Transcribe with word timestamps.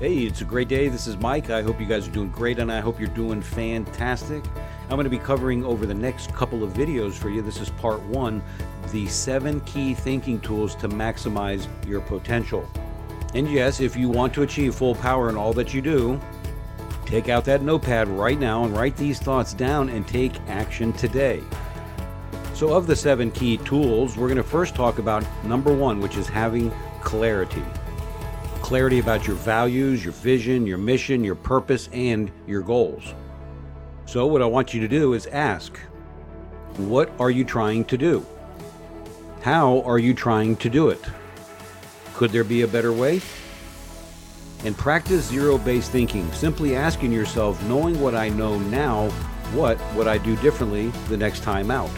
Hey, 0.00 0.18
it's 0.18 0.42
a 0.42 0.44
great 0.44 0.68
day. 0.68 0.86
This 0.86 1.08
is 1.08 1.16
Mike. 1.16 1.50
I 1.50 1.60
hope 1.60 1.80
you 1.80 1.86
guys 1.86 2.06
are 2.06 2.12
doing 2.12 2.30
great 2.30 2.60
and 2.60 2.70
I 2.70 2.78
hope 2.78 3.00
you're 3.00 3.08
doing 3.08 3.42
fantastic. 3.42 4.44
I'm 4.84 4.90
going 4.90 5.02
to 5.02 5.10
be 5.10 5.18
covering 5.18 5.64
over 5.64 5.86
the 5.86 5.94
next 5.94 6.32
couple 6.32 6.62
of 6.62 6.72
videos 6.72 7.14
for 7.14 7.30
you. 7.30 7.42
This 7.42 7.60
is 7.60 7.70
part 7.70 8.00
one 8.02 8.40
the 8.92 9.08
seven 9.08 9.60
key 9.62 9.94
thinking 9.94 10.38
tools 10.38 10.76
to 10.76 10.88
maximize 10.88 11.66
your 11.84 12.00
potential. 12.00 12.64
And 13.34 13.50
yes, 13.50 13.80
if 13.80 13.96
you 13.96 14.08
want 14.08 14.32
to 14.34 14.42
achieve 14.42 14.76
full 14.76 14.94
power 14.94 15.30
in 15.30 15.36
all 15.36 15.52
that 15.54 15.74
you 15.74 15.82
do, 15.82 16.20
take 17.04 17.28
out 17.28 17.44
that 17.46 17.62
notepad 17.62 18.06
right 18.06 18.38
now 18.38 18.62
and 18.62 18.76
write 18.76 18.96
these 18.96 19.18
thoughts 19.18 19.52
down 19.52 19.88
and 19.88 20.06
take 20.06 20.40
action 20.46 20.92
today. 20.92 21.42
So, 22.54 22.72
of 22.72 22.86
the 22.86 22.94
seven 22.94 23.32
key 23.32 23.56
tools, 23.56 24.16
we're 24.16 24.28
going 24.28 24.36
to 24.36 24.44
first 24.44 24.76
talk 24.76 25.00
about 25.00 25.24
number 25.42 25.74
one, 25.74 25.98
which 25.98 26.16
is 26.16 26.28
having 26.28 26.70
clarity. 27.02 27.64
Clarity 28.68 28.98
about 28.98 29.26
your 29.26 29.36
values, 29.36 30.04
your 30.04 30.12
vision, 30.12 30.66
your 30.66 30.76
mission, 30.76 31.24
your 31.24 31.36
purpose, 31.36 31.88
and 31.90 32.30
your 32.46 32.60
goals. 32.60 33.14
So, 34.04 34.26
what 34.26 34.42
I 34.42 34.44
want 34.44 34.74
you 34.74 34.82
to 34.82 34.88
do 34.88 35.14
is 35.14 35.24
ask, 35.28 35.78
What 36.76 37.10
are 37.18 37.30
you 37.30 37.46
trying 37.46 37.86
to 37.86 37.96
do? 37.96 38.26
How 39.40 39.80
are 39.86 39.98
you 39.98 40.12
trying 40.12 40.54
to 40.56 40.68
do 40.68 40.90
it? 40.90 41.02
Could 42.12 42.30
there 42.30 42.44
be 42.44 42.60
a 42.60 42.68
better 42.68 42.92
way? 42.92 43.22
And 44.66 44.76
practice 44.76 45.24
zero 45.26 45.56
based 45.56 45.90
thinking, 45.90 46.30
simply 46.32 46.76
asking 46.76 47.10
yourself, 47.10 47.62
knowing 47.62 47.98
what 48.02 48.14
I 48.14 48.28
know 48.28 48.58
now, 48.58 49.08
what 49.54 49.80
would 49.94 50.06
I 50.06 50.18
do 50.18 50.36
differently 50.42 50.88
the 51.08 51.16
next 51.16 51.42
time 51.42 51.70
out? 51.70 51.90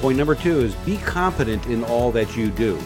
Point 0.00 0.16
number 0.16 0.36
two 0.36 0.60
is 0.60 0.74
be 0.86 0.96
competent 0.96 1.66
in 1.66 1.84
all 1.84 2.10
that 2.12 2.34
you 2.34 2.48
do. 2.48 2.80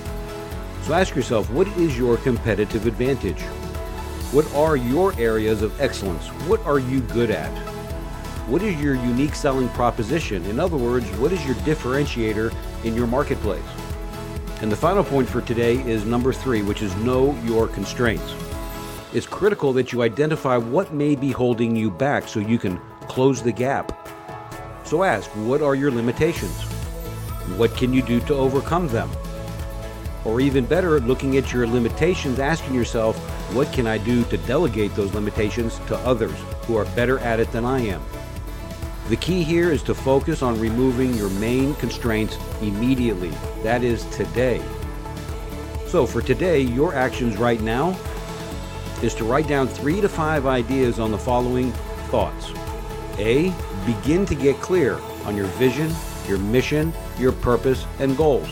So 0.86 0.94
ask 0.94 1.16
yourself, 1.16 1.50
what 1.50 1.66
is 1.78 1.98
your 1.98 2.16
competitive 2.16 2.86
advantage? 2.86 3.40
What 4.30 4.46
are 4.54 4.76
your 4.76 5.12
areas 5.18 5.62
of 5.62 5.80
excellence? 5.80 6.28
What 6.46 6.64
are 6.64 6.78
you 6.78 7.00
good 7.00 7.32
at? 7.32 7.50
What 8.46 8.62
is 8.62 8.80
your 8.80 8.94
unique 8.94 9.34
selling 9.34 9.68
proposition? 9.70 10.44
In 10.44 10.60
other 10.60 10.76
words, 10.76 11.10
what 11.18 11.32
is 11.32 11.44
your 11.44 11.56
differentiator 11.56 12.54
in 12.84 12.94
your 12.94 13.08
marketplace? 13.08 13.64
And 14.60 14.70
the 14.70 14.76
final 14.76 15.02
point 15.02 15.28
for 15.28 15.40
today 15.40 15.74
is 15.78 16.04
number 16.04 16.32
three, 16.32 16.62
which 16.62 16.82
is 16.82 16.94
know 16.98 17.36
your 17.42 17.66
constraints. 17.66 18.36
It's 19.12 19.26
critical 19.26 19.72
that 19.72 19.92
you 19.92 20.02
identify 20.02 20.56
what 20.56 20.94
may 20.94 21.16
be 21.16 21.32
holding 21.32 21.74
you 21.74 21.90
back 21.90 22.28
so 22.28 22.38
you 22.38 22.58
can 22.58 22.78
close 23.08 23.42
the 23.42 23.50
gap. 23.50 24.08
So 24.84 25.02
ask, 25.02 25.28
what 25.30 25.62
are 25.62 25.74
your 25.74 25.90
limitations? 25.90 26.62
What 27.56 27.76
can 27.76 27.92
you 27.92 28.02
do 28.02 28.20
to 28.20 28.34
overcome 28.34 28.86
them? 28.86 29.10
Or 30.26 30.40
even 30.40 30.66
better, 30.66 30.98
looking 30.98 31.36
at 31.36 31.52
your 31.52 31.68
limitations, 31.68 32.40
asking 32.40 32.74
yourself, 32.74 33.16
what 33.54 33.72
can 33.72 33.86
I 33.86 33.96
do 33.96 34.24
to 34.24 34.36
delegate 34.38 34.92
those 34.96 35.14
limitations 35.14 35.78
to 35.86 35.96
others 35.98 36.36
who 36.64 36.76
are 36.76 36.84
better 36.96 37.20
at 37.20 37.38
it 37.38 37.52
than 37.52 37.64
I 37.64 37.78
am? 37.78 38.02
The 39.08 39.16
key 39.16 39.44
here 39.44 39.70
is 39.70 39.84
to 39.84 39.94
focus 39.94 40.42
on 40.42 40.58
removing 40.58 41.14
your 41.14 41.30
main 41.30 41.76
constraints 41.76 42.36
immediately. 42.60 43.30
That 43.62 43.84
is 43.84 44.04
today. 44.06 44.60
So 45.86 46.06
for 46.06 46.20
today, 46.20 46.60
your 46.60 46.92
actions 46.92 47.36
right 47.36 47.60
now 47.60 47.96
is 49.00 49.14
to 49.14 49.24
write 49.24 49.46
down 49.46 49.68
three 49.68 50.00
to 50.00 50.08
five 50.08 50.44
ideas 50.44 50.98
on 50.98 51.12
the 51.12 51.18
following 51.18 51.70
thoughts. 52.10 52.50
A, 53.18 53.54
begin 53.86 54.26
to 54.26 54.34
get 54.34 54.56
clear 54.56 54.98
on 55.24 55.36
your 55.36 55.46
vision, 55.46 55.94
your 56.26 56.38
mission, 56.38 56.92
your 57.16 57.30
purpose, 57.30 57.86
and 58.00 58.16
goals. 58.16 58.48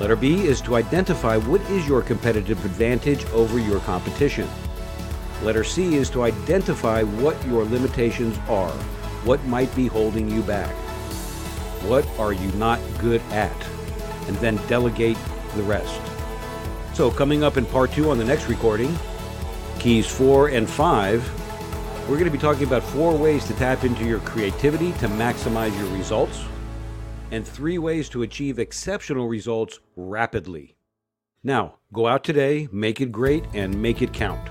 Letter 0.00 0.16
B 0.16 0.46
is 0.46 0.62
to 0.62 0.76
identify 0.76 1.36
what 1.36 1.60
is 1.70 1.86
your 1.86 2.00
competitive 2.00 2.64
advantage 2.64 3.26
over 3.32 3.58
your 3.58 3.80
competition. 3.80 4.48
Letter 5.42 5.62
C 5.62 5.96
is 5.96 6.08
to 6.10 6.22
identify 6.22 7.02
what 7.02 7.36
your 7.46 7.66
limitations 7.66 8.38
are. 8.48 8.72
What 9.26 9.44
might 9.44 9.74
be 9.76 9.88
holding 9.88 10.30
you 10.30 10.40
back? 10.40 10.74
What 11.84 12.08
are 12.18 12.32
you 12.32 12.50
not 12.52 12.80
good 12.98 13.20
at? 13.30 13.54
And 14.26 14.36
then 14.36 14.56
delegate 14.68 15.18
the 15.54 15.62
rest. 15.64 16.00
So, 16.94 17.10
coming 17.10 17.44
up 17.44 17.58
in 17.58 17.66
part 17.66 17.92
two 17.92 18.10
on 18.10 18.16
the 18.16 18.24
next 18.24 18.48
recording, 18.48 18.98
keys 19.78 20.06
four 20.06 20.48
and 20.48 20.68
five, 20.68 21.22
we're 22.08 22.16
going 22.16 22.24
to 22.24 22.30
be 22.30 22.38
talking 22.38 22.66
about 22.66 22.82
four 22.82 23.14
ways 23.14 23.46
to 23.48 23.54
tap 23.54 23.84
into 23.84 24.06
your 24.06 24.20
creativity 24.20 24.92
to 24.92 25.08
maximize 25.08 25.78
your 25.78 25.92
results, 25.94 26.42
and 27.30 27.46
three 27.46 27.78
ways 27.78 28.08
to 28.10 28.22
achieve 28.22 28.58
exceptional 28.58 29.28
results 29.28 29.78
rapidly. 29.96 30.76
Now, 31.42 31.76
go 31.92 32.06
out 32.06 32.24
today, 32.24 32.68
make 32.70 33.00
it 33.00 33.12
great, 33.12 33.44
and 33.54 33.80
make 33.80 34.02
it 34.02 34.12
count. 34.12 34.50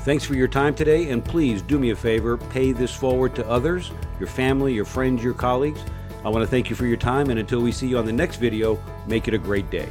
Thanks 0.00 0.24
for 0.24 0.34
your 0.34 0.48
time 0.48 0.74
today, 0.74 1.10
and 1.10 1.24
please 1.24 1.62
do 1.62 1.78
me 1.78 1.90
a 1.90 1.96
favor 1.96 2.36
pay 2.36 2.72
this 2.72 2.94
forward 2.94 3.34
to 3.34 3.48
others, 3.48 3.90
your 4.18 4.28
family, 4.28 4.72
your 4.72 4.84
friends, 4.84 5.22
your 5.22 5.34
colleagues. 5.34 5.80
I 6.24 6.28
want 6.28 6.42
to 6.42 6.46
thank 6.46 6.70
you 6.70 6.76
for 6.76 6.86
your 6.86 6.96
time, 6.96 7.28
and 7.30 7.38
until 7.38 7.60
we 7.60 7.72
see 7.72 7.88
you 7.88 7.98
on 7.98 8.06
the 8.06 8.12
next 8.12 8.36
video, 8.36 8.80
make 9.06 9.28
it 9.28 9.34
a 9.34 9.38
great 9.38 9.68
day. 9.70 9.88